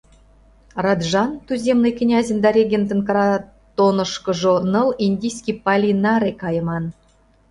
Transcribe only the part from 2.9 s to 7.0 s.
кратонышкыжо ныл индийский пали наре кайыман.